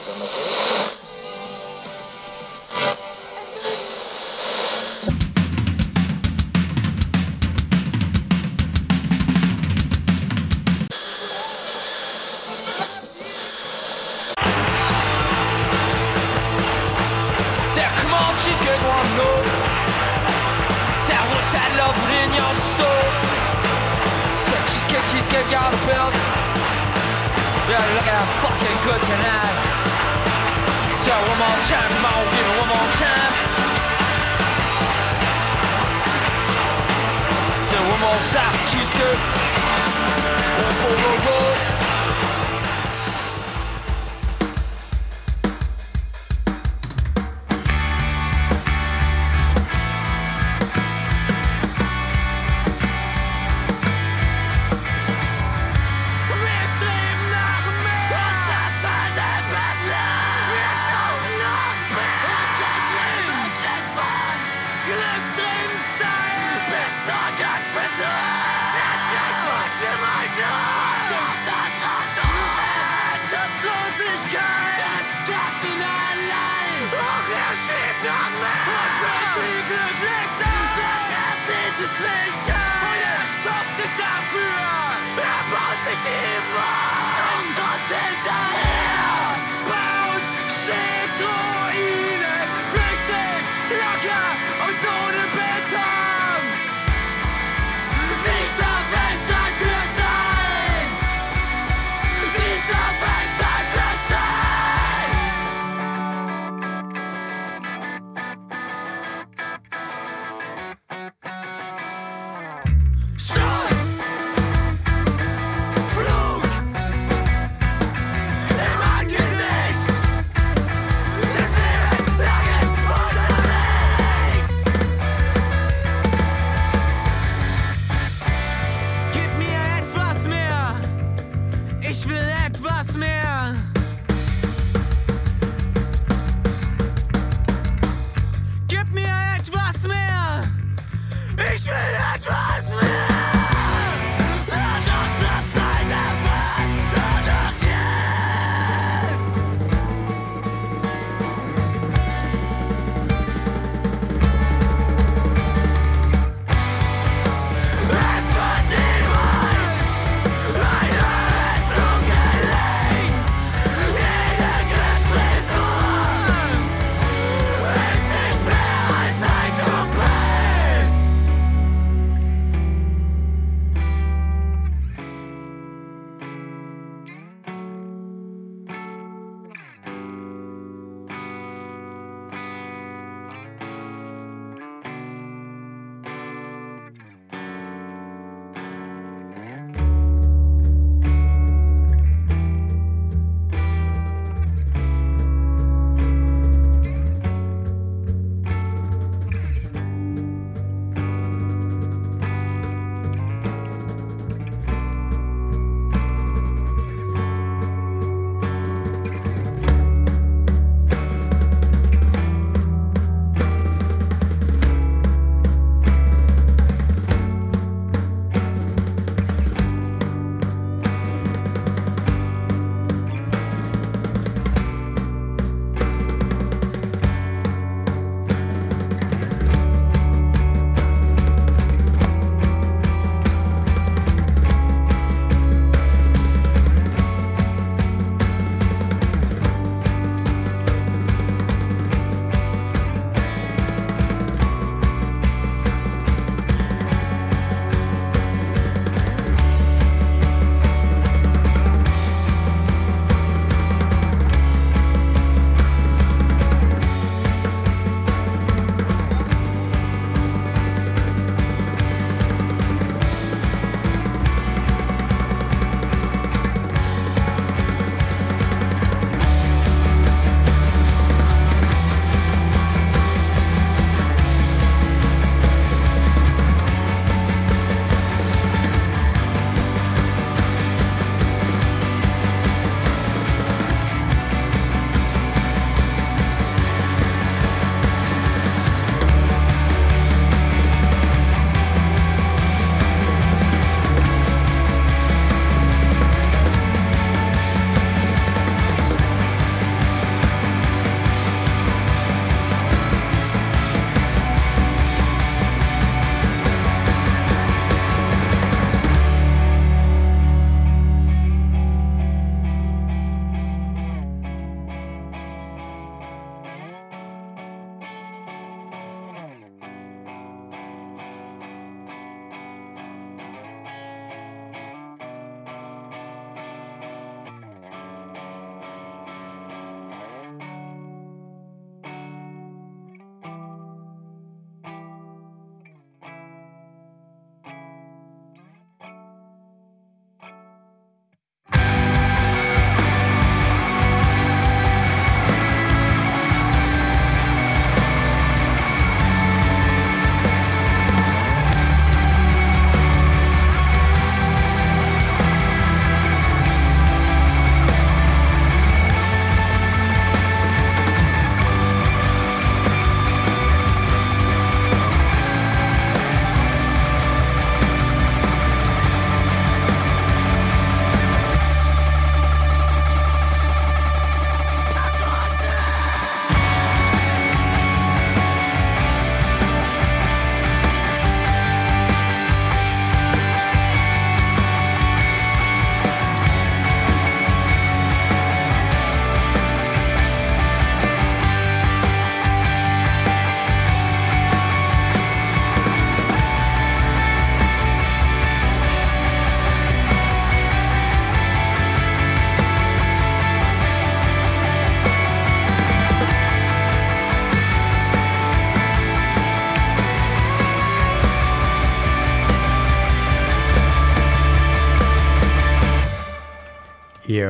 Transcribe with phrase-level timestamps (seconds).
[0.00, 0.39] besonders ist.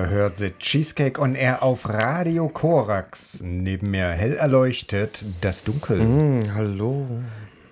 [0.01, 3.43] Ihr hört The Cheesecake on Air auf Radio Korax.
[3.45, 6.01] Neben mir hell erleuchtet das Dunkel.
[6.01, 7.07] Mm, hallo.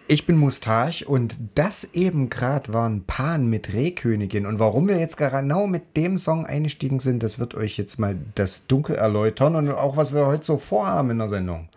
[0.09, 4.45] Ich bin Mustache und das eben gerade waren Pan mit Rehkönigin.
[4.45, 8.19] Und warum wir jetzt genau mit dem Song eingestiegen sind, das wird euch jetzt mal
[8.35, 11.71] das Dunkel erläutern und auch was wir heute so vorhaben in der Sendung.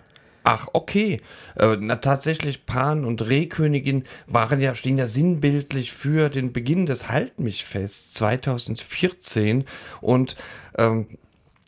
[0.44, 1.22] Ach, okay.
[1.56, 7.10] Äh, na, tatsächlich, Pan und Rehkönigin waren ja, stehen ja sinnbildlich für den Beginn des
[7.10, 9.66] Halt mich fest 2014.
[10.02, 10.36] Und
[10.78, 11.08] ähm,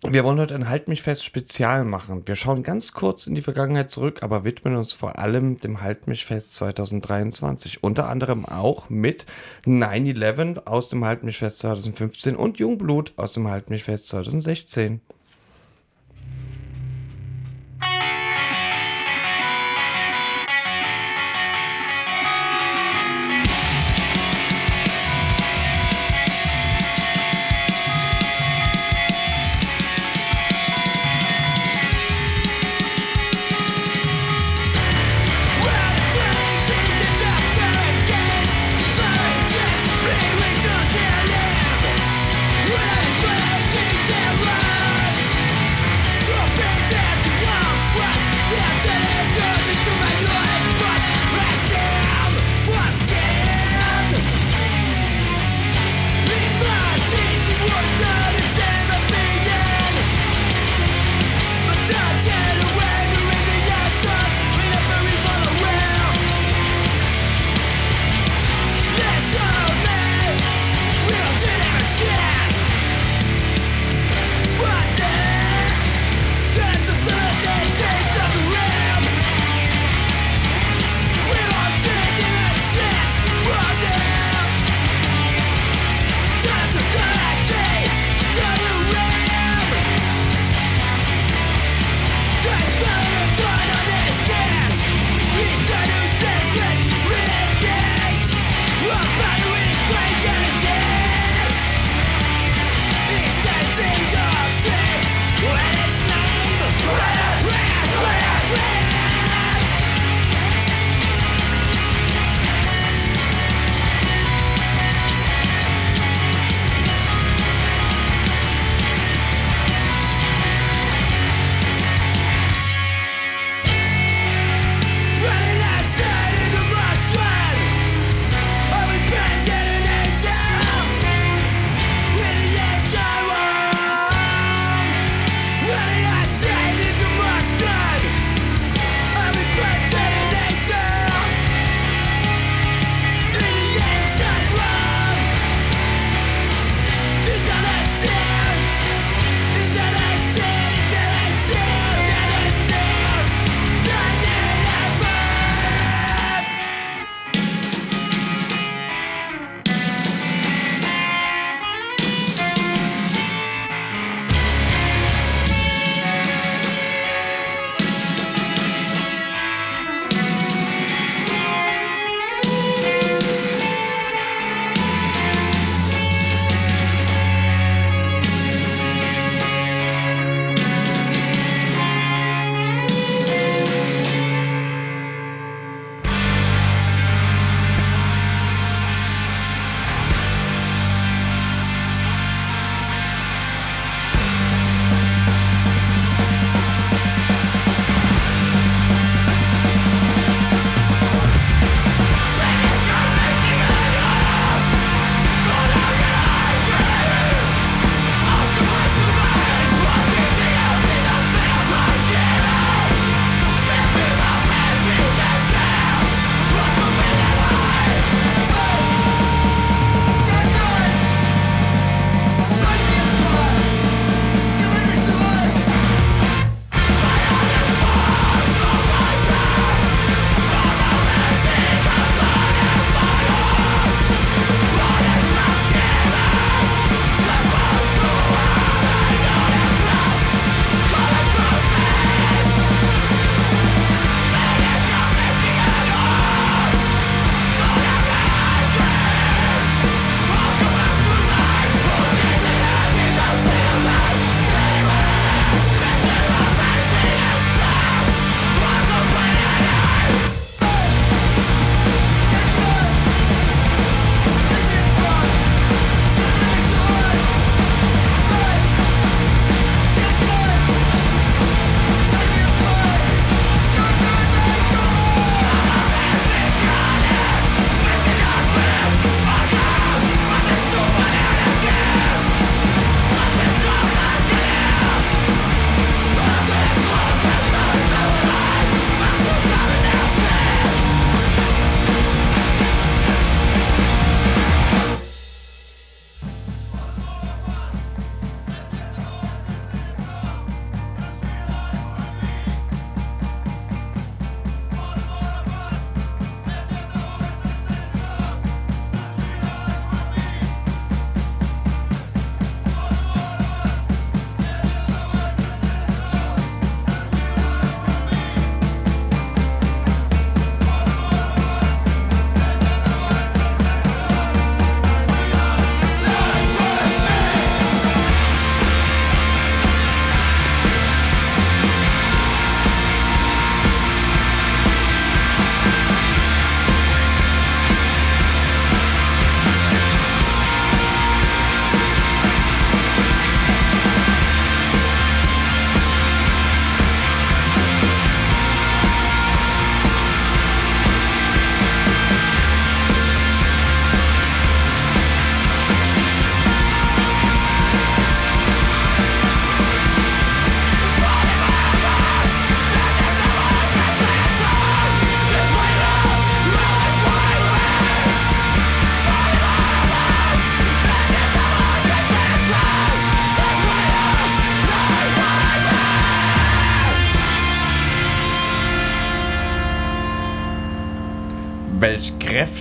[0.06, 2.28] wir wollen heute ein Halt mich fest Spezial machen.
[2.28, 6.08] Wir schauen ganz kurz in die Vergangenheit zurück, aber widmen uns vor allem dem Halt
[6.08, 7.84] mich fest 2023.
[7.84, 9.26] Unter anderem auch mit
[9.66, 15.00] 9-11 aus dem Halt mich fest 2015 und Jungblut aus dem Halt mich fest 2016.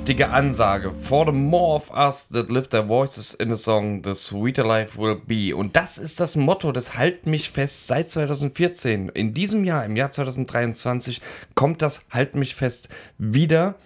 [0.02, 0.90] Kräftige Ansage.
[1.00, 4.98] For the more of us that lift their voices in a song, the sweeter life
[4.98, 5.54] will be.
[5.54, 9.10] Und das ist das Motto des Halt mich fest seit 2014.
[9.10, 11.20] In diesem Jahr, im Jahr 2023,
[11.54, 13.76] kommt das Halt mich fest wieder.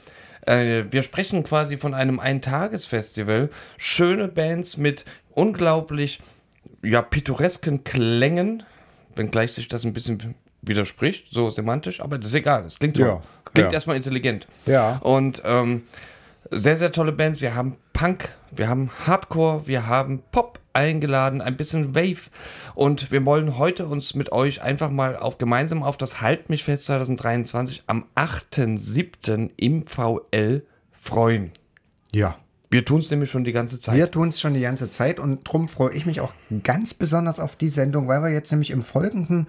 [0.46, 3.50] Äh, wir sprechen quasi von einem Eintagesfestival.
[3.76, 5.04] Schöne Bands mit
[5.34, 6.20] unglaublich
[6.82, 8.62] ja, pittoresken Klängen,
[9.14, 10.34] wenngleich sich das ein bisschen
[10.66, 12.64] widerspricht, so semantisch, aber das ist egal.
[12.66, 13.02] Es klingt so.
[13.02, 13.22] Ja,
[13.54, 13.74] Klingt ja.
[13.74, 14.46] erstmal intelligent.
[14.66, 14.98] Ja.
[15.02, 15.82] Und ähm,
[16.50, 17.40] sehr, sehr tolle Bands.
[17.40, 22.30] Wir haben Punk, wir haben Hardcore, wir haben Pop eingeladen, ein bisschen Wave.
[22.74, 26.64] Und wir wollen heute uns mit euch einfach mal auf gemeinsam auf das Halt mich
[26.64, 29.50] fest 2023 am 8.7.
[29.56, 31.52] im VL freuen.
[32.12, 32.36] Ja.
[32.68, 33.94] Wir tun es nämlich schon die ganze Zeit.
[33.94, 36.32] Wir tun es schon die ganze Zeit und darum freue ich mich auch
[36.64, 39.46] ganz besonders auf die Sendung, weil wir jetzt nämlich im Folgenden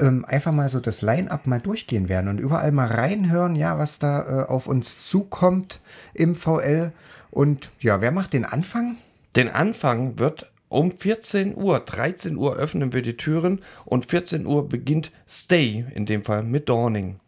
[0.00, 3.98] ähm, einfach mal so das Line-Up mal durchgehen werden und überall mal reinhören, ja, was
[3.98, 5.80] da äh, auf uns zukommt
[6.12, 6.92] im VL.
[7.30, 8.96] Und ja, wer macht den Anfang?
[9.36, 14.68] Den Anfang wird um 14 Uhr, 13 Uhr öffnen wir die Türen und 14 Uhr
[14.68, 17.04] beginnt Stay, in dem Fall mit Dawning.
[17.04, 17.20] Dawning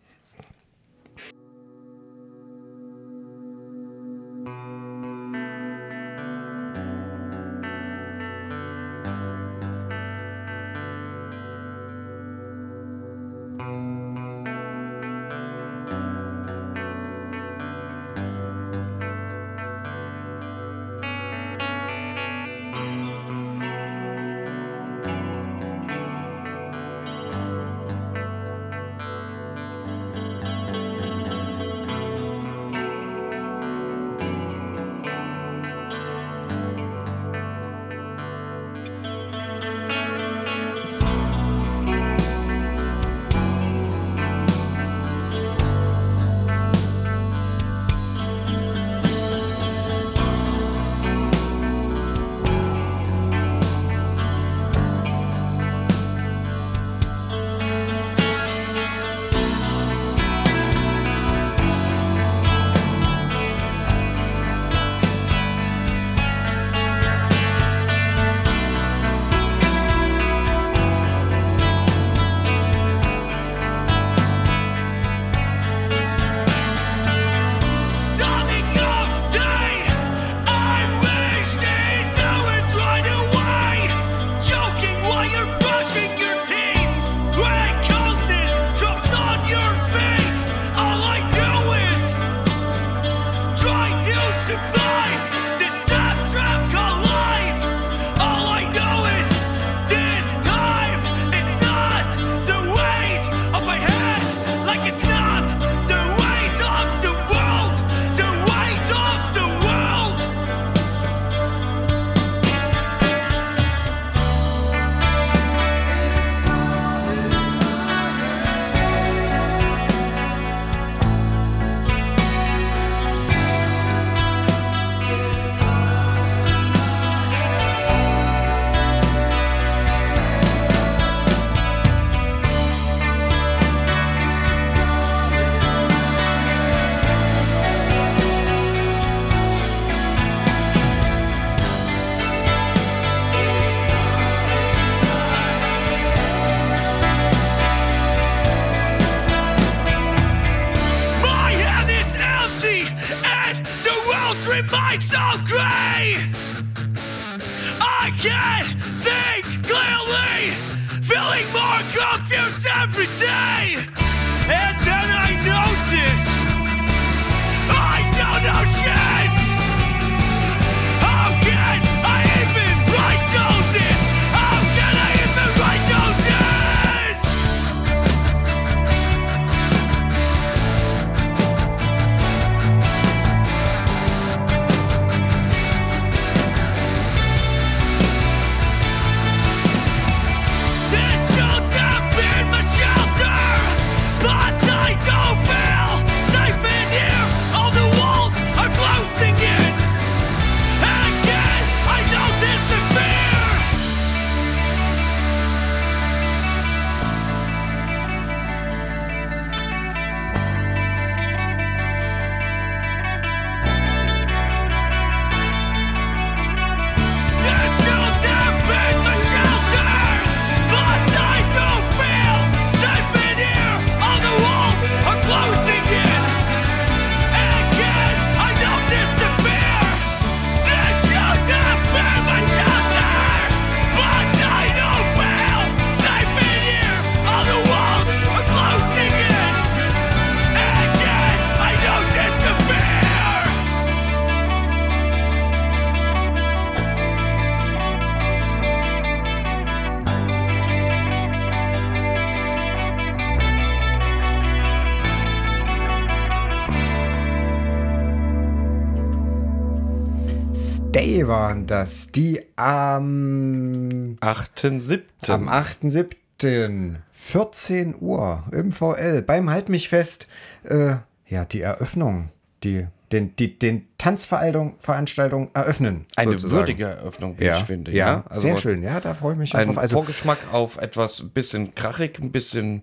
[261.29, 265.03] waren das, die am, 8.7.
[265.29, 266.97] am 8.7.
[267.13, 270.27] 14 Uhr im VL beim Halt mich fest,
[270.65, 272.31] äh, ja, die Eröffnung,
[272.63, 276.07] die, den, die, den Tanzveranstaltung eröffnen.
[276.17, 276.53] Eine sozusagen.
[276.53, 277.91] würdige Eröffnung, wie ja, ich finde.
[277.93, 278.83] Ja, Also sehr schön.
[278.83, 279.79] Ja, da freue ich mich Ein drauf.
[279.79, 282.83] Also, Vorgeschmack auf etwas ein bisschen krachig, ein bisschen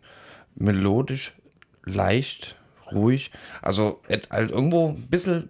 [0.56, 1.34] melodisch,
[1.84, 2.58] leicht,
[2.92, 3.32] ruhig.
[3.62, 5.50] Also halt irgendwo ein bisschen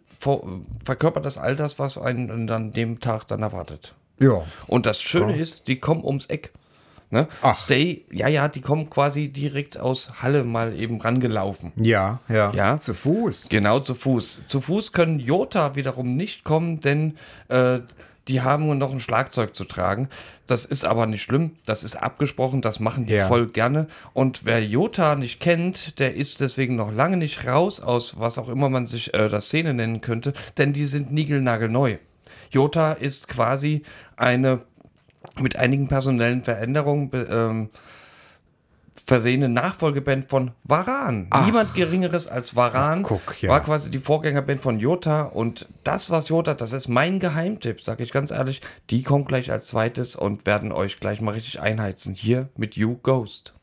[0.83, 3.93] verkörpert das all das, was einen an dem Tag dann erwartet.
[4.19, 4.43] ja.
[4.67, 5.41] Und das Schöne Ja.
[5.41, 6.51] ist, die kommen ums Eck.
[7.11, 7.27] Ne?
[7.43, 7.55] Ach.
[7.55, 11.71] Stay, ja, ja, die kommen quasi direkt aus Halle mal eben rangelaufen.
[11.75, 12.51] Ja, ja.
[12.53, 12.79] Ja.
[12.79, 13.47] Zu Fuß.
[13.49, 14.41] Genau, zu Fuß.
[14.47, 17.15] Zu Fuß können Jota wiederum nicht kommen, denn
[17.49, 17.79] äh,
[18.27, 20.09] die haben noch ein Schlagzeug zu tragen.
[20.47, 23.27] Das ist aber nicht schlimm, das ist abgesprochen, das machen die Ja.
[23.27, 23.87] voll gerne.
[24.13, 28.49] Und wer Jota nicht kennt, der ist deswegen noch lange nicht raus aus, was auch
[28.49, 31.97] immer man sich äh, das Szene nennen könnte, denn die sind niegelnagelneu.
[32.51, 33.83] Jota ist quasi
[34.17, 34.61] eine
[35.39, 37.69] mit einigen personellen Veränderungen ähm,
[39.05, 41.29] versehene Nachfolgeband von Varan.
[41.45, 43.51] Niemand Geringeres als Varan Ach, guck, ja.
[43.51, 45.23] war quasi die Vorgängerband von Jota.
[45.23, 48.61] Und das, was Jota, das ist mein Geheimtipp, sage ich ganz ehrlich.
[48.89, 52.15] Die kommen gleich als zweites und werden euch gleich mal richtig einheizen.
[52.15, 53.53] Hier mit You Ghost.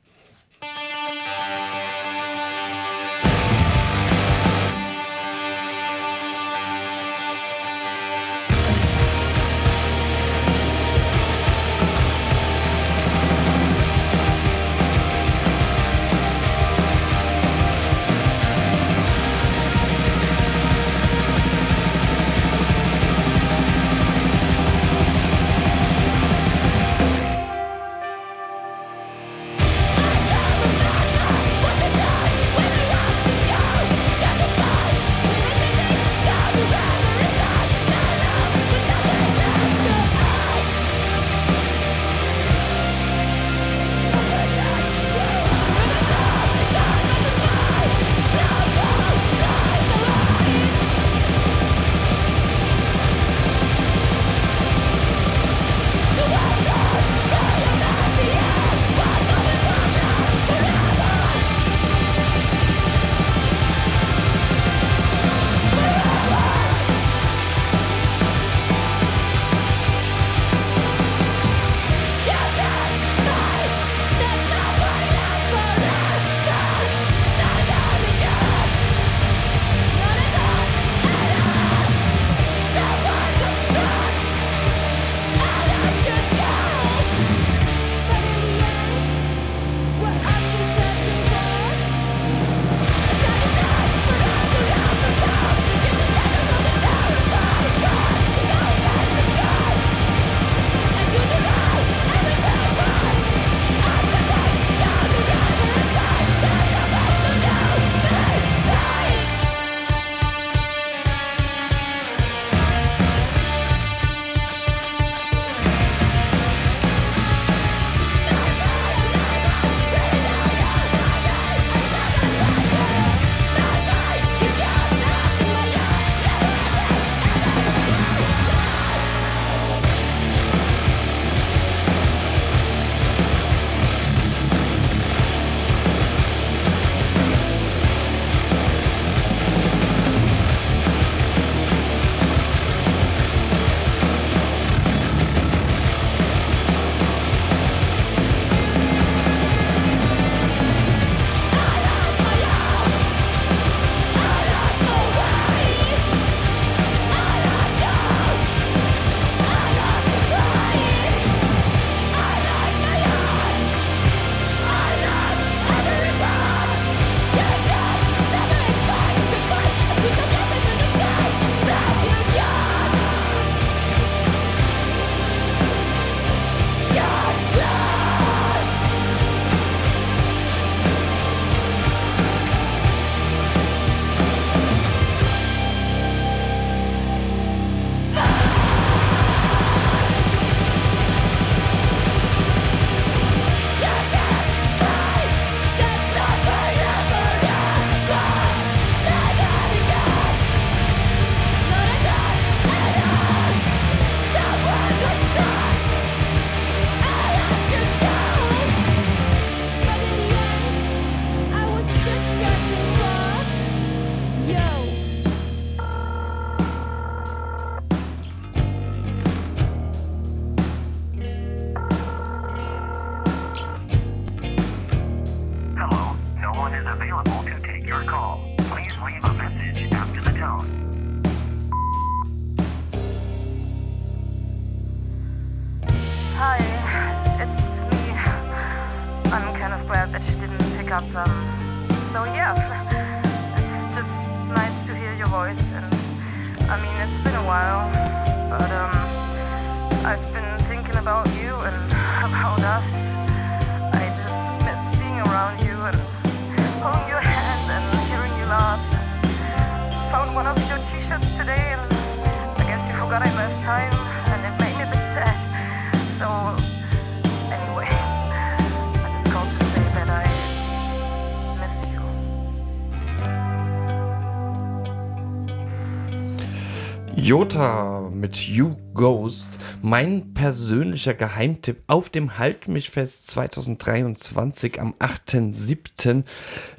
[277.33, 286.25] Jota mit You Ghost, mein persönlicher Geheimtipp auf dem Halt mich fest 2023 am 8.7.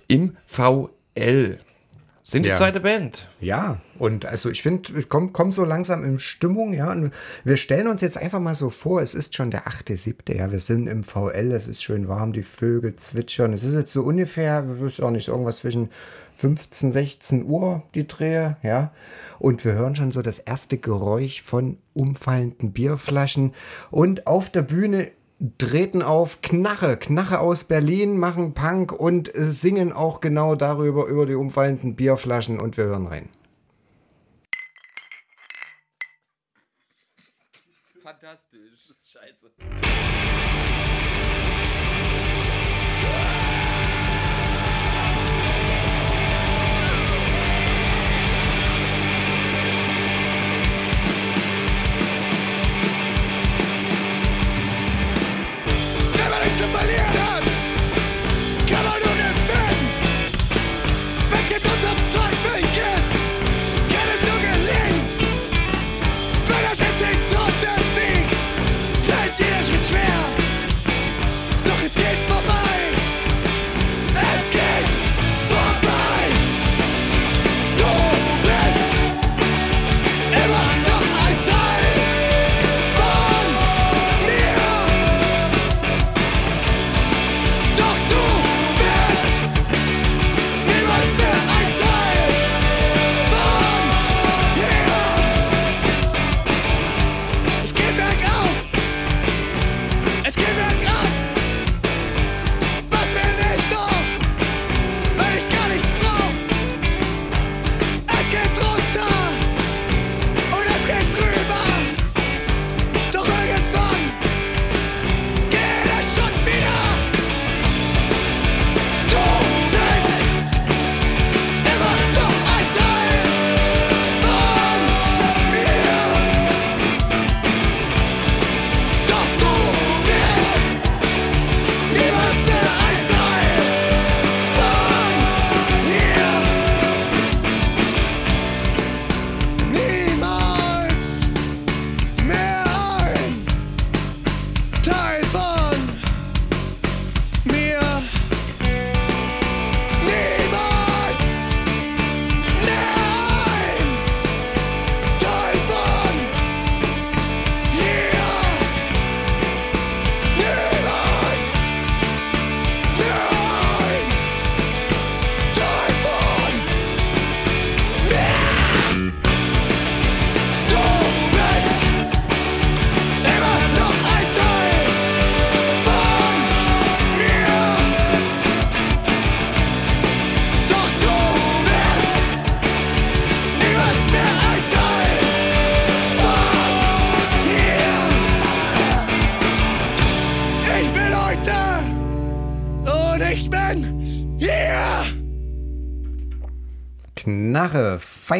[0.08, 1.58] im VL.
[2.22, 2.56] Sind die Ja.
[2.56, 3.28] zweite Band.
[3.42, 6.92] Ja, und also ich finde, ich komme komm so langsam in Stimmung, ja.
[6.92, 7.12] Und
[7.44, 10.52] wir stellen uns jetzt einfach mal so vor, es ist schon der 8.7., ja.
[10.52, 13.54] Wir sind im VL, es ist schön warm, die Vögel zwitschern.
[13.54, 15.90] Es ist jetzt so ungefähr, wir wissen auch nicht, irgendwas zwischen
[16.44, 18.92] 15, 16 Uhr, die Drehe, ja.
[19.40, 23.54] Und wir hören schon so das erste Geräusch von umfallenden Bierflaschen.
[23.92, 25.12] Und auf der Bühne
[25.58, 31.26] treten auf Knache, Knache aus Berlin, machen Punk und äh, singen auch genau darüber, über
[31.26, 33.30] die umfallenden Bierflaschen und wir hören rein.
[38.02, 40.63] Fantastisch, das ist scheiße.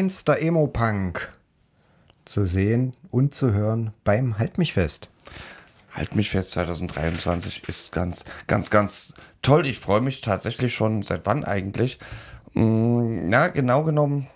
[0.04, 1.32] Knarre, feinster Emo-Punk.
[2.26, 5.10] Zu sehen und zu hören beim Halt mich fest.
[5.94, 9.66] Halt mich fest, 2023 ist ganz, ganz, ganz toll.
[9.66, 12.00] Ich freue mich tatsächlich schon, seit wann eigentlich?
[12.54, 14.28] Mm, Na, genau genommen,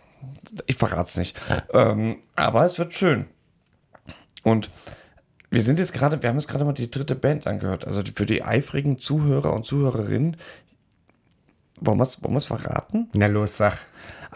[0.68, 1.40] ich verrate es nicht.
[1.74, 3.26] Ähm, aber es wird schön.
[4.44, 4.70] Und
[5.50, 7.88] wir sind jetzt gerade, wir haben jetzt gerade mal die dritte Band angehört.
[7.88, 10.38] Also für die eifrigen Zuhörer und Zuhörerinnen,
[11.80, 13.10] wollen wir es wollen wir's verraten?
[13.14, 13.86] Na los, sag.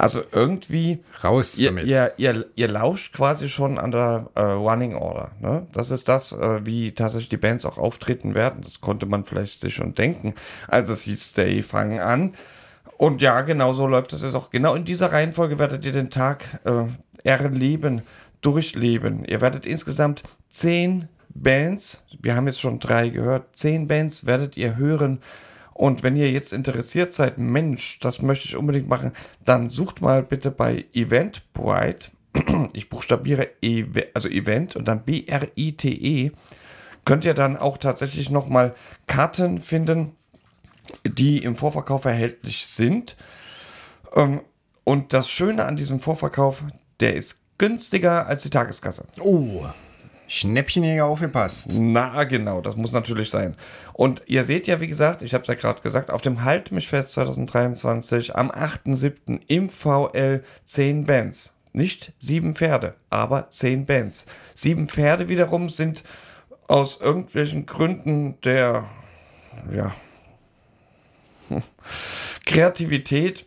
[0.02, 1.86] Also irgendwie Raus ihr, damit.
[1.86, 5.30] ihr, ihr, ihr lauscht quasi schon an der äh, Running Order.
[5.40, 5.68] Ne?
[5.74, 8.62] Das ist das, äh, wie tatsächlich die Bands auch auftreten werden.
[8.64, 10.34] Das konnte man vielleicht sich schon denken,
[10.68, 12.34] als es hieß Stay, fangen an.
[12.98, 14.50] Und ja, genau so läuft es jetzt auch.
[14.50, 16.86] Genau in dieser Reihenfolge werdet ihr den Tag äh,
[17.24, 18.02] erleben,
[18.42, 19.24] durchleben.
[19.26, 24.78] Ihr werdet insgesamt zehn Bands, wir haben jetzt schon drei gehört, zehn Bands werdet ihr
[24.78, 25.20] hören.
[25.82, 29.13] Und wenn ihr jetzt interessiert seid, Mensch, das möchte ich unbedingt machen,
[29.44, 32.12] dann sucht mal bitte bei Eventbrite.
[32.74, 36.34] Ich buchstabiere Ev also Event und dann B-R-I-T-E.
[37.04, 38.76] Könnt ihr dann auch tatsächlich nochmal
[39.08, 40.15] Karten finden,
[41.04, 43.17] die im Vorverkauf erhältlich sind.
[44.15, 44.41] Ähm,
[44.84, 46.63] und das Schöne an diesem Vorverkauf,
[47.00, 49.08] der ist günstiger als die Tageskasse.
[49.20, 49.65] Oh,
[50.32, 51.67] Schnäppchenjäger aufgepasst.
[51.70, 53.56] Na, genau, das muss natürlich sein.
[53.91, 56.72] Und ihr seht ja, wie gesagt, ich habe es ja gerade gesagt, auf dem Halt
[56.72, 59.41] mich fest 2023 am 8.7.
[59.48, 61.54] im VL 10 Bands.
[61.74, 64.26] Nicht sieben Pferde, aber zehn Bands.
[64.54, 66.04] Sieben Pferde wiederum sind
[66.67, 68.89] aus irgendwelchen Gründen der
[69.72, 69.91] ja,
[72.46, 73.46] Kreativität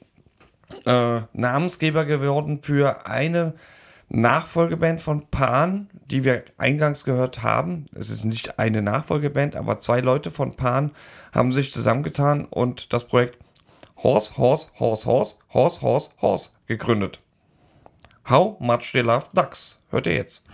[0.86, 3.54] äh, Namensgeber geworden für eine
[4.08, 7.86] Nachfolgeband von Pan, die wir eingangs gehört haben.
[7.94, 10.92] Es ist nicht eine Nachfolgeband, aber zwei Leute von Pan
[11.32, 13.38] haben sich zusammengetan und das Projekt
[14.02, 17.20] Horse, Horse, Horse, Horse, Horse, Horse, Horse gegründet.
[18.28, 19.80] How much they love ducks.
[19.90, 20.44] Hört ihr jetzt.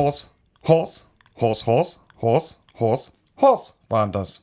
[0.00, 0.28] Horse,
[0.66, 1.02] Horse,
[1.38, 4.42] Horse, Horse, Horse, Horse, Horse waren das.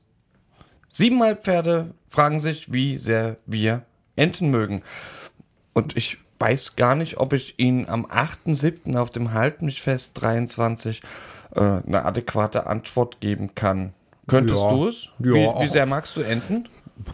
[0.87, 3.81] Siebenmal Pferde fragen sich, wie sehr wir
[4.15, 4.83] Enten mögen.
[5.73, 8.95] Und ich weiß gar nicht, ob ich Ihnen am 8.7.
[8.97, 11.01] auf dem Halt mich fest 23
[11.55, 13.93] äh, eine adäquate Antwort geben kann.
[14.27, 14.69] Könntest Ja.
[14.69, 15.05] du es?
[15.17, 16.69] Ja, wie, wie sehr magst du Enten?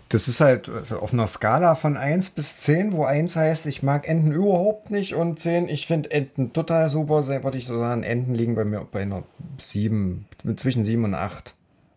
[0.10, 4.08] Das ist halt auf einer Skala von 1 bis 10, wo 1 heißt, ich mag
[4.08, 8.04] Enten überhaupt nicht und 10, ich finde Enten total super, würde ich so sagen.
[8.04, 9.24] Enten liegen bei mir bei einer
[9.60, 11.54] 7, zwischen 7 und 8.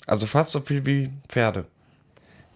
[0.07, 1.67] Also fast so viel wie Pferde.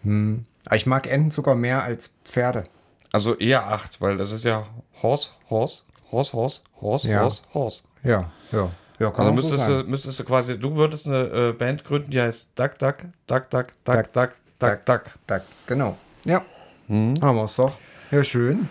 [0.04, 2.64] Aber ich mag Enten sogar mehr als Pferde.
[3.12, 4.66] Also eher acht, weil das ist ja
[5.02, 7.22] Horse, Horse, Horse, Horse, Horse, Ja.
[7.22, 7.82] Horse, Horse.
[8.02, 8.70] Ja, ja.
[9.00, 11.84] Ja, kann Also man so müsstest du, müsstest du quasi, du würdest eine äh, Band
[11.84, 15.12] gründen, die heißt Duck, Duck, Duck, Duck, Duck, Duck, Duck, Duck, Duck.
[15.26, 15.96] Da, genau.
[16.24, 16.42] Ja.
[16.88, 17.78] Haben wir es doch.
[18.10, 18.68] Ja, schön.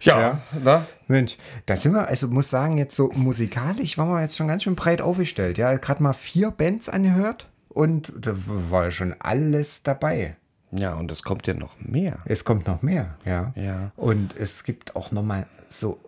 [0.00, 0.40] Ja, Ja.
[0.62, 0.86] na?
[1.08, 1.36] Mensch,
[1.66, 4.74] da sind wir, also muss sagen, jetzt so musikalisch waren wir jetzt schon ganz schön
[4.76, 5.58] breit aufgestellt.
[5.58, 10.36] Ja, gerade mal vier Bands angehört und da war schon alles dabei.
[10.72, 12.18] Ja, und es kommt ja noch mehr.
[12.24, 13.52] Es kommt noch mehr, ja.
[13.56, 13.90] Ja.
[13.96, 16.00] Und es gibt auch noch mal so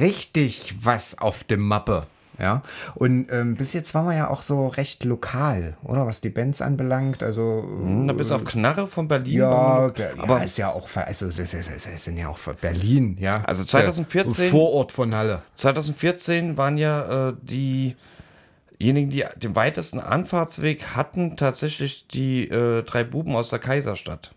[0.00, 2.06] richtig was auf der Mappe.
[2.42, 2.62] Ja,
[2.96, 6.60] und ähm, bis jetzt waren wir ja auch so recht lokal, oder was die Bands
[6.60, 7.22] anbelangt.
[7.22, 9.38] Also Na, bis auf Knarre von Berlin.
[9.38, 13.16] ja, aber aber ist ja auch, also das, das, das, sind ja auch für Berlin,
[13.20, 13.42] ja.
[13.44, 15.42] Also Ist ja 2014 Vorort von Halle.
[15.54, 23.36] 2014 waren ja äh, diejenigen, die den weitesten Anfahrtsweg hatten, tatsächlich die äh, drei Buben
[23.36, 24.32] aus der Kaiserstadt.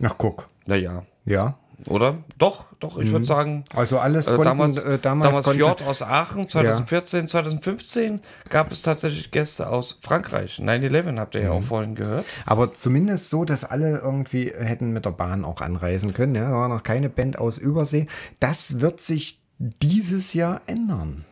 [0.00, 1.58] Ach guck, Naja, ja.
[1.86, 2.18] Oder?
[2.38, 3.64] Doch, doch, ich würde sagen.
[3.74, 8.72] Also alles äh, konnten, damals, äh, damals, damals konnte, Fjord aus Aachen, 2014, 2015 gab
[8.72, 10.58] es tatsächlich Gäste aus Frankreich.
[10.58, 12.26] 9-11 habt ihr ja auch vorhin gehört.
[12.46, 16.34] Aber zumindest so, dass alle irgendwie hätten mit der Bahn auch anreisen können.
[16.34, 18.06] Ja, da war noch keine Band aus Übersee.
[18.40, 21.24] Das wird sich dieses Jahr ändern.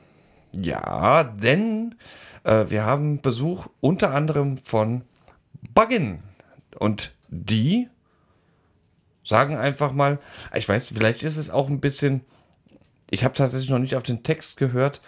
[0.53, 1.97] Ja, denn
[2.45, 5.03] äh, wir haben Besuch unter anderem von
[5.75, 6.21] Buggin.
[6.79, 7.89] Und die
[9.27, 10.19] sagen einfach mal,
[10.55, 12.23] ich weiß, vielleicht ist es auch ein bisschen,
[13.11, 15.01] ich habe tatsächlich noch nicht auf den Text gehört,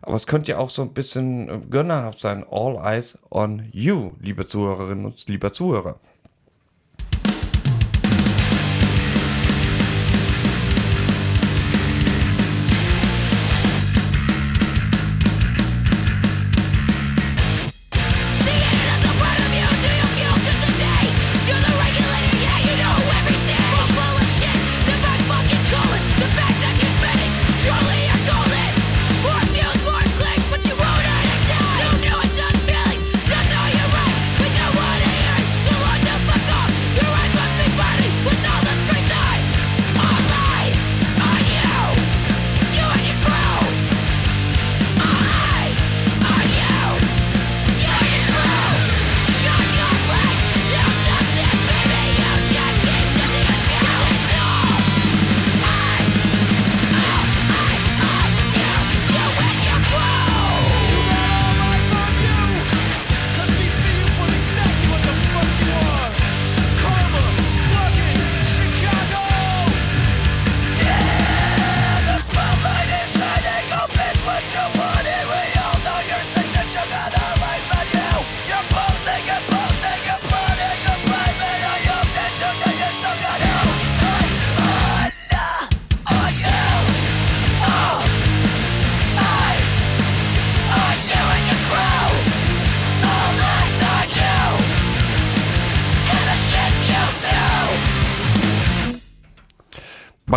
[0.00, 2.44] aber es könnte ja auch so ein bisschen äh, gönnerhaft sein.
[2.50, 6.00] All eyes on you, liebe Zuhörerinnen und lieber Zuhörer.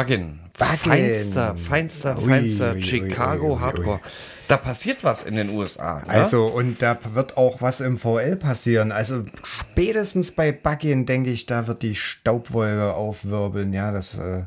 [0.01, 0.39] Buggin.
[0.57, 0.77] Buggin.
[0.77, 3.59] Feinster, feinster, feinster ui, Chicago ui, ui.
[3.59, 3.99] Hardcore.
[4.47, 5.99] Da passiert was in den USA.
[5.99, 6.09] Ne?
[6.09, 8.91] Also, und da wird auch was im VL passieren.
[8.91, 13.71] Also, spätestens bei Buggin, denke ich, da wird die Staubwolke aufwirbeln.
[13.73, 14.43] Ja, das äh,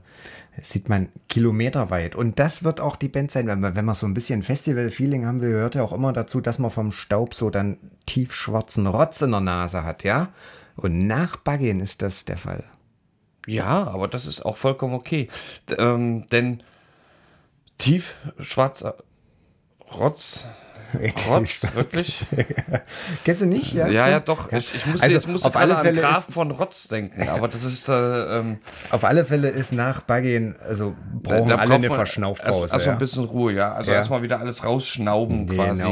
[0.63, 2.17] sieht man kilometerweit.
[2.17, 3.47] Und das wird auch die Band sein.
[3.47, 6.41] Wenn man, wenn man so ein bisschen Festival-Feeling haben will, gehört ja auch immer dazu,
[6.41, 10.29] dass man vom Staub so dann tiefschwarzen Rotz in der Nase hat, ja?
[10.77, 12.65] Und nach Buggin ist das der Fall.
[13.47, 15.29] Ja, aber das ist auch vollkommen okay.
[15.69, 16.63] D ähm, denn
[17.79, 18.97] tief schwarzer
[19.93, 20.45] Rotz.
[21.29, 22.21] Rotz, wirklich?
[23.25, 23.73] Kennst du nicht?
[23.73, 24.53] Ja, Ja, ja, doch.
[24.53, 27.49] Ich, ich musste, Also, jetzt musste auf alle Fälle an Graf von Rotz denken, aber
[27.49, 28.59] das ist äh, ähm,
[28.91, 32.61] Auf alle Fälle ist nach Buggin, also brauchen da alle braucht eine Verschnaufpause.
[32.61, 32.93] Erst, erst ja.
[32.93, 33.73] ein bisschen Ruhe, ja.
[33.73, 33.97] Also Ja.
[33.97, 35.85] erstmal wieder alles rausschnauben quasi.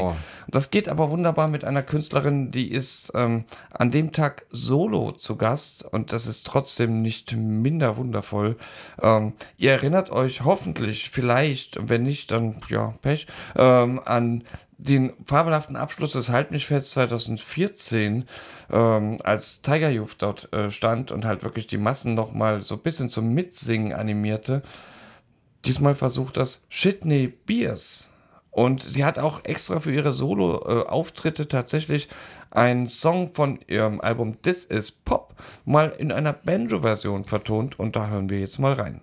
[0.52, 5.36] Das geht aber wunderbar mit einer Künstlerin, die ist ähm, an dem Tag solo zu
[5.36, 8.56] Gast und das ist trotzdem nicht minder wundervoll.
[9.00, 13.26] Ähm, ihr erinnert euch hoffentlich, vielleicht, wenn nicht, dann ja, Pech,
[13.56, 14.44] ähm, an
[14.76, 18.28] den fabelhaften Abschluss des Halbnichtfests 2014,
[18.70, 22.82] ähm, als Tiger Youth dort äh, stand und halt wirklich die Massen nochmal so ein
[22.82, 24.60] bisschen zum Mitsingen animierte.
[25.64, 28.11] Diesmal versucht das Shitney Beers.
[28.52, 32.08] Und sie hat auch extra für ihre Solo-Auftritte tatsächlich
[32.50, 35.34] einen Song von ihrem Album This Is Pop
[35.64, 37.78] mal in einer Banjo-Version vertont.
[37.78, 39.00] Und da hören wir jetzt mal rein.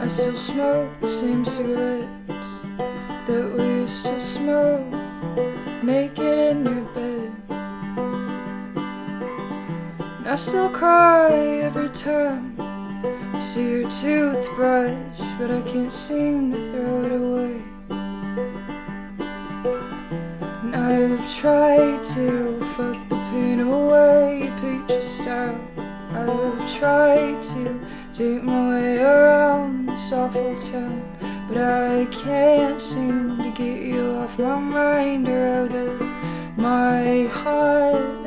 [0.00, 2.08] I still smoke the same cigarettes
[3.26, 4.84] that we used to smoke
[5.86, 7.32] naked in your bed.
[10.18, 11.30] And I still cry
[11.62, 17.62] every time I see your toothbrush, but I can't seem to throw it away.
[20.62, 25.60] And I've tried to fuck the pain away, picture style.
[26.12, 27.80] I've tried to
[28.12, 31.02] take my way around this awful town,
[31.48, 36.00] but I can't seem to get you off my mind or out of
[36.56, 38.23] my heart,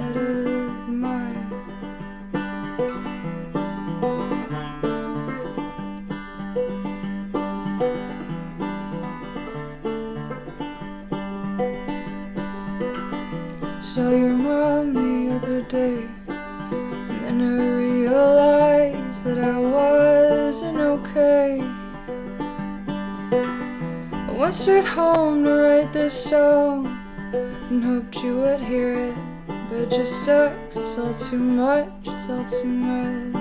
[24.50, 26.88] Stayed home to write this song
[27.34, 29.16] and hoped you would hear it.
[29.48, 33.36] But it just sucks, it's all too much, it's all too much.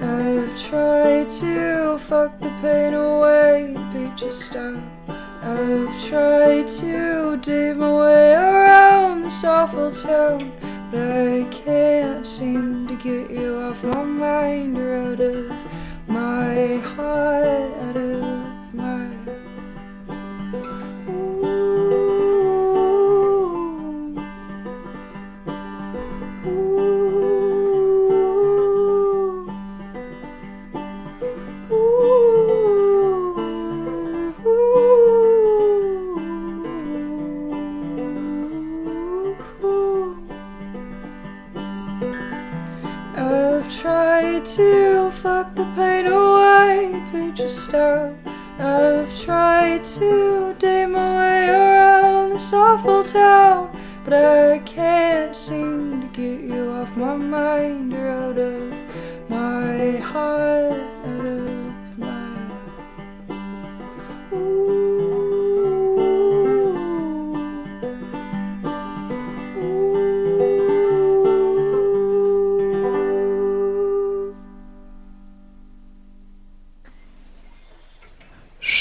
[0.00, 4.82] And I've tried to fuck the pain away, picture stop.
[5.42, 10.38] I've tried to dig my way around this awful town,
[10.90, 15.52] but I can't seem to get you off my mind or out of
[16.06, 19.07] my heart, out of my.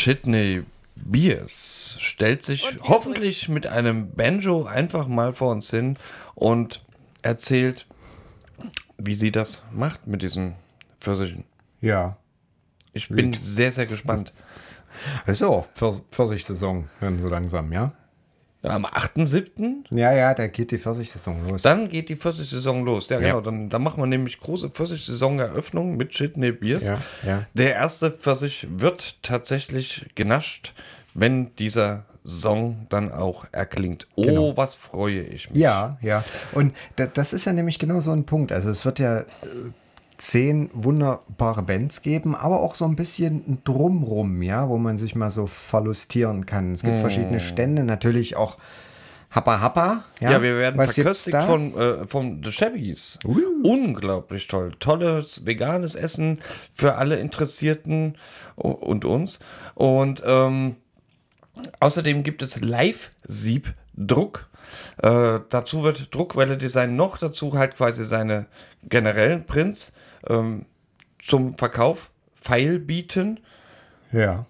[0.08, 0.64] Sidney
[0.96, 5.98] Beers stellt sich hoffentlich mit einem Banjo einfach mal vor uns hin
[6.34, 6.82] und
[7.24, 7.86] erzählt,
[8.98, 10.56] wie sie das macht mit diesen
[11.02, 11.44] Pfirsichen.
[11.82, 12.16] Ja.
[12.94, 14.32] Ich bin sehr, sehr gespannt.
[15.28, 17.92] So, Pfirs- Pfirsichsaison dann so langsam, ja?
[18.68, 19.86] Am 8.7.
[19.92, 21.62] Ja, ja, da geht die Pfirsichsaison los.
[21.62, 23.10] Dann geht die Pfirsich-Saison los.
[23.10, 23.28] Ja, Ja.
[23.28, 23.42] genau.
[23.42, 26.86] Dann, dann machen wir nämlich große Pfirsich-Saison-Eröffnung mit Sidney Beers.
[26.86, 27.44] Ja, ja.
[27.54, 30.74] Der erste Pfirsich wird tatsächlich genascht,
[31.14, 34.08] wenn dieser Song dann auch erklingt.
[34.16, 34.58] Oh, Genau.
[34.58, 35.60] was freue ich mich.
[35.60, 36.24] Ja, ja.
[36.52, 38.52] Und da, das ist ja nämlich genau so ein Punkt.
[38.52, 39.26] Also es wird ja äh,
[40.18, 45.32] zehn wunderbare Bands geben, aber auch so ein bisschen drumrum, ja, wo man sich mal
[45.32, 46.74] so verlustieren kann.
[46.74, 48.58] Es gibt verschiedene Stände, natürlich auch
[49.30, 50.04] Happa Happa.
[50.20, 53.20] Ja, Ja, wir werden Was verköstigt von, äh, von The Shabbies.
[53.64, 54.72] Unglaublich toll.
[54.80, 56.40] Tolles veganes Essen
[56.74, 58.16] für alle Interessierten
[58.56, 59.40] und uns.
[59.76, 60.78] Und ähm,
[61.80, 64.48] außerdem gibt es Live-Sieb-Druck.
[65.02, 68.48] Äh, dazu wird Druckwelle Design noch dazu halt quasi seine
[68.84, 69.94] generellen Prints
[70.30, 70.66] ähm,
[71.20, 73.40] zum Verkauf feil bieten
[74.12, 74.46] Ja.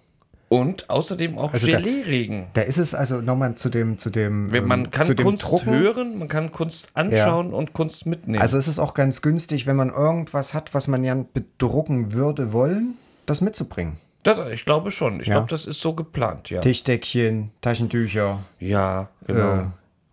[0.48, 2.46] und außerdem auch Also da- Gelee-Regen.
[2.54, 5.44] Da ist es also nochmal zu dem, zu dem, Wenn Man ähm, kann dem Kunst
[5.44, 5.70] Drucken.
[5.72, 8.40] hören, man kann Kunst anschauen und Kunst mitnehmen.
[8.40, 12.52] Also es ist auch ganz günstig, wenn man irgendwas hat, was man ja bedrucken würde
[12.52, 12.94] wollen,
[13.26, 13.96] das mitzubringen.
[14.24, 15.20] Das, ich glaube schon.
[15.20, 15.34] Ich Ja.
[15.34, 16.60] glaube, das ist so geplant, ja.
[16.60, 19.72] Tischdeckchen, Taschentücher, Ja, genau.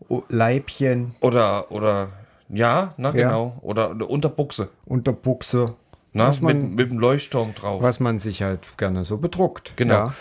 [0.09, 2.09] äh, Leibchen, Oder, oder,
[2.49, 3.13] ja, na Ja.
[3.27, 3.57] genau.
[3.61, 4.69] Oder eine Unterbuchse.
[4.85, 5.75] Unterbuchse,
[6.13, 7.81] Na, was, man, mit, mit dem Leuchtturm drauf.
[7.81, 9.73] was man sich halt gerne so bedruckt.
[9.75, 9.93] Genau.
[9.93, 10.13] Ja.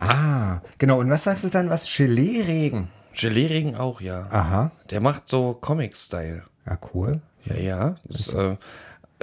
[0.00, 1.00] Ah, genau.
[1.00, 1.70] Und was sagst du dann?
[1.70, 1.84] Was?
[1.96, 2.88] Gelee-Regen?
[3.14, 4.26] Gelee-Regen auch, ja.
[4.30, 4.70] Aha.
[4.90, 6.42] Der macht so Comic-Style.
[6.66, 7.20] Ja, cool.
[7.44, 7.94] Ja, ja.
[8.04, 8.56] Das, äh,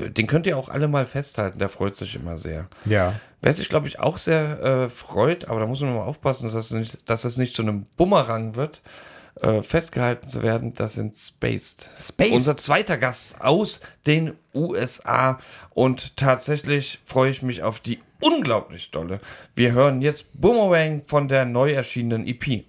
[0.09, 1.59] den könnt ihr auch alle mal festhalten.
[1.59, 2.67] Der freut sich immer sehr.
[2.83, 3.13] Ja.
[3.41, 6.53] Wer sich, glaube ich, auch sehr äh, freut, aber da muss man mal aufpassen, dass
[6.53, 8.81] das nicht, dass das nicht zu einem Bumerang wird,
[9.41, 11.89] äh, festgehalten zu werden, das sind Spaced.
[11.99, 12.31] Spaced.
[12.31, 15.39] Unser zweiter Gast aus den USA.
[15.71, 19.19] Und tatsächlich freue ich mich auf die unglaublich dolle.
[19.55, 22.65] Wir hören jetzt Boomerang von der neu erschienenen EP.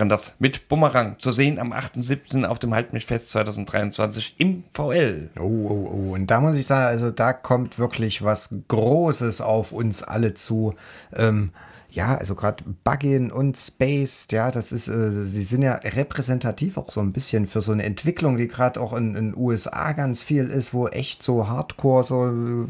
[0.00, 2.44] Waren das mit Bumerang zu sehen am 8.7.
[2.44, 5.28] auf dem Halt mich fest 2023 im VL.
[5.38, 6.14] Oh, oh, oh.
[6.14, 10.74] Und da muss ich sagen, also da kommt wirklich was Großes auf uns alle zu.
[11.14, 11.52] Ähm,
[11.90, 16.90] ja, also gerade Buggin und Space, ja, das ist, äh, die sind ja repräsentativ auch
[16.90, 20.46] so ein bisschen für so eine Entwicklung, die gerade auch in den USA ganz viel
[20.46, 22.68] ist, wo echt so Hardcore, so, äh,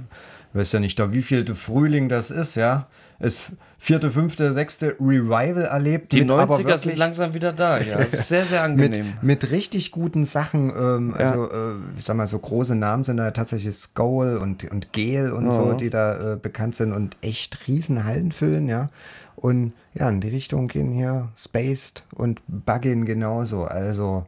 [0.55, 2.89] weiß ja nicht, da wie viel Frühling das ist, ja.
[3.21, 3.45] Es
[3.83, 6.13] vierte, fünfte, sechste Revival erlebt.
[6.13, 8.05] Die mit aber 90er sind langsam wieder da, ja.
[8.13, 9.07] Sehr, sehr angenehm.
[9.07, 13.17] mit, mit richtig guten Sachen, ähm, also äh, ich sag mal, so große Namen sind
[13.17, 17.67] da tatsächlich Skull und, und Gel und so, die da äh, bekannt sind und echt
[17.67, 18.91] riesen Hallen füllen, ja.
[19.35, 23.65] Und ja, in die Richtung gehen hier Spaced und Buggin genauso.
[23.65, 24.27] Also,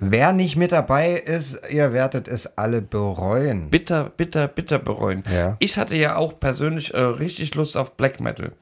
[0.00, 3.70] wer nicht mit dabei ist, ihr werdet es alle bereuen.
[3.70, 5.22] bitter, bitter, bitter bereuen.
[5.32, 5.56] Ja.
[5.58, 8.52] Ich hatte ja auch persönlich äh, richtig Lust auf Black Metal.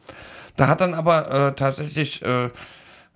[0.57, 2.49] Da hat dann aber äh, tatsächlich, äh,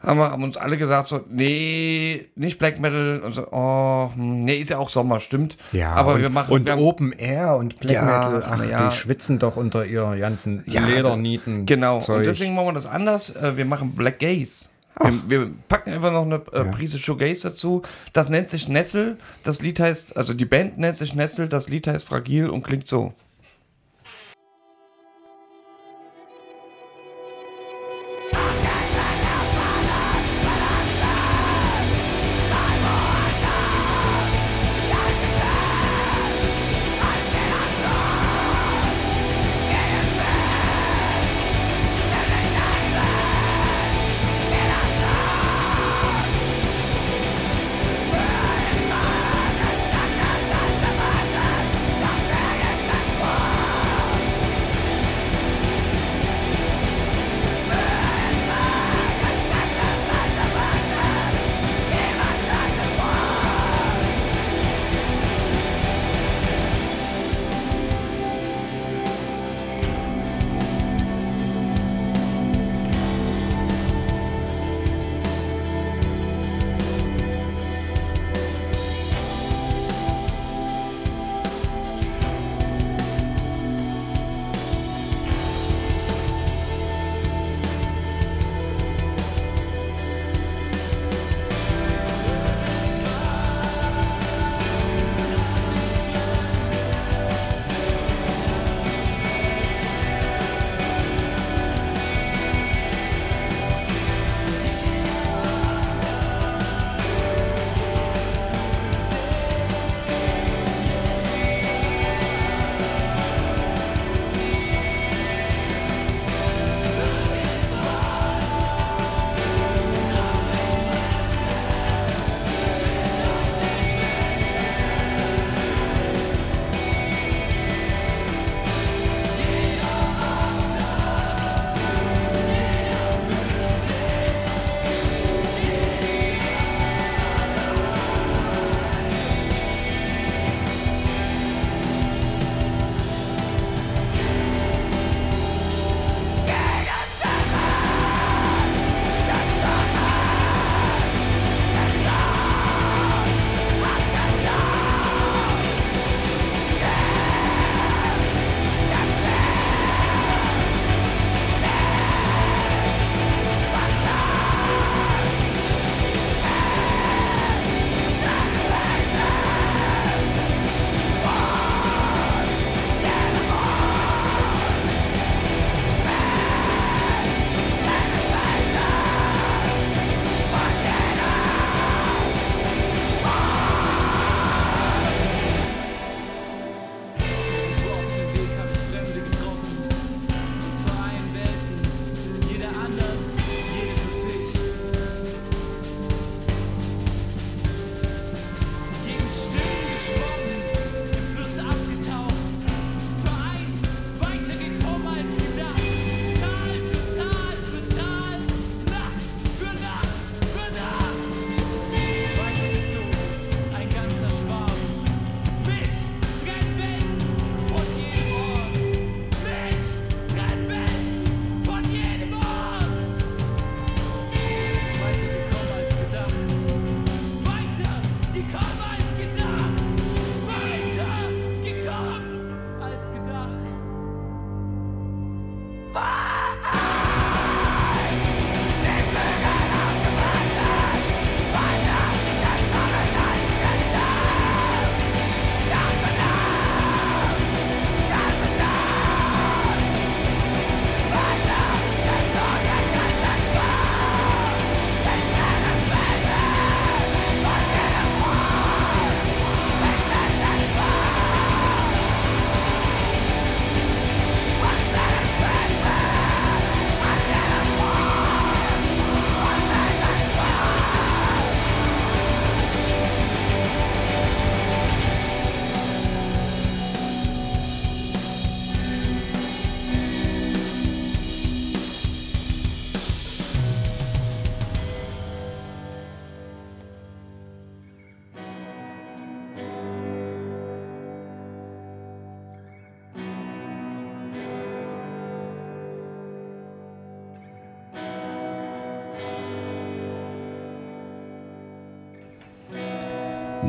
[0.02, 3.20] haben, wir, haben uns alle gesagt, so, nee, nicht Black Metal.
[3.20, 5.56] Und so, oh, hm, nee, ist ja auch Sommer, stimmt.
[5.94, 8.88] aber und, wir machen und wir haben- Open Air und Black Ja, Metal, ach, ja.
[8.88, 11.64] die schwitzen doch unter ihr ganzen Ja, Ledernieten.
[11.66, 12.18] Genau, Zeug.
[12.18, 13.34] und deswegen machen wir das anders.
[13.34, 14.68] Äh, Wir machen Black Gaze.
[15.02, 17.82] Wir, wir packen einfach noch eine äh, Prise Shoegaze dazu.
[18.12, 19.18] Das nennt sich Nessel.
[19.44, 21.48] Das Lied heißt, also die Band nennt sich Nessel.
[21.48, 23.14] Das Lied heißt Fragil und klingt so.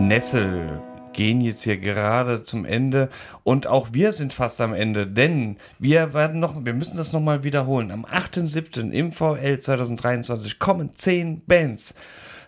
[0.07, 0.81] Nessel
[1.13, 3.09] gehen jetzt hier gerade zum Ende
[3.43, 7.43] und auch wir sind fast am Ende, denn wir werden noch, wir müssen das nochmal
[7.43, 7.91] wiederholen.
[7.91, 8.91] Am 8.7.
[8.91, 11.93] im VL 2023 kommen 10 Bands.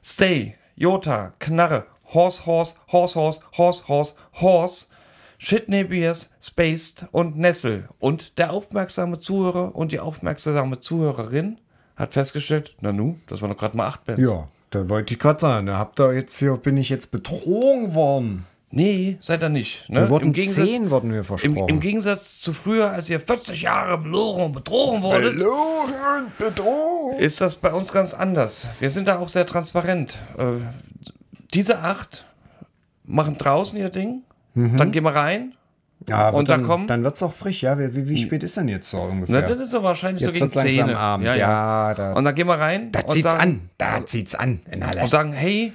[0.03, 4.87] Stay, Jota, Knarre, Horse, Horse, Horse, Horse, Horse, Horse, Horse,
[5.37, 7.89] Shitney Beers, Spaced und Nessel.
[7.99, 11.59] Und der aufmerksame Zuhörer und die aufmerksame Zuhörerin
[11.95, 14.21] hat festgestellt, na nu, das waren doch gerade mal acht Bands.
[14.21, 17.93] Ja, da wollte ich gerade sagen, da habt ihr jetzt hier, bin ich jetzt betrogen
[17.95, 18.45] worden.
[18.75, 19.87] Nee, seid ihr nicht.
[19.87, 20.01] Ne?
[20.01, 21.69] Wir wurden Im Gegensatz- zehn, wurden wir Im, versprochen.
[21.69, 27.19] Im Gegensatz zu früher, als ihr 40 Jahre belogen und betrogen wurdet, Verloren, bedroht.
[27.19, 28.65] ist das bei uns ganz anders.
[28.79, 30.17] Wir sind da auch sehr transparent.
[30.39, 30.63] Äh,
[31.53, 32.25] diese acht
[33.05, 34.23] machen draußen ihr Ding,
[34.55, 34.77] Mhm.
[34.77, 35.53] dann gehen wir rein.
[36.09, 37.77] Ja, aber Und da dann, kommen- dann wird es auch frisch, ja.
[37.79, 39.41] Wie, wie, wie spät ist denn jetzt so ungefähr?
[39.41, 40.95] Na, das ist so wahrscheinlich jetzt so gegen wird langsam 10.
[40.95, 41.25] Abend.
[41.25, 41.49] Ja, ja.
[41.89, 43.69] Ja, da, Und dann gehen wir rein da zieht's sagen, an.
[43.77, 44.61] Da zieht's an.
[44.69, 45.01] In Halle.
[45.01, 45.73] und sagen, hey,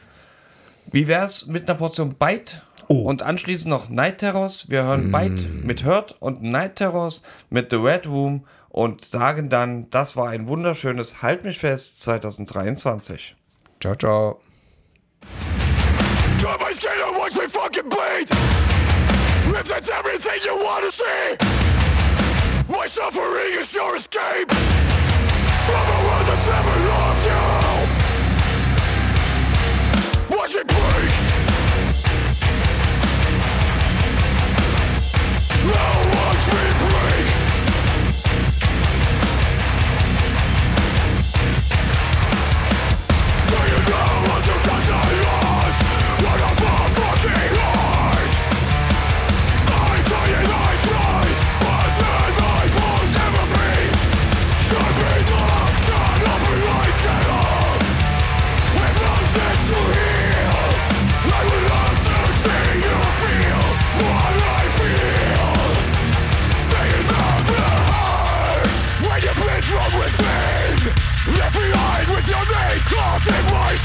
[0.91, 2.63] wie wär's mit einer Portion Bite?
[2.89, 3.03] Oh.
[3.03, 4.71] Und anschließend noch Night Terrors.
[4.71, 9.91] Wir hören Bite mit Hurt und Night Terrors mit The Red Room und sagen dann,
[9.91, 13.37] das war ein wunderschönes Halt mich fest 2023.
[13.81, 14.41] Ciao, ciao.
[16.71, 18.38] Skin and watch me fucking bleed.
[19.61, 21.37] If that's everything you wanna see,
[22.69, 24.49] my suffering is your escape
[25.67, 27.27] from a world that's never loved
[30.31, 30.37] you.
[30.37, 30.88] Watch me break.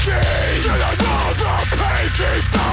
[0.04, 2.63] Keys in another painting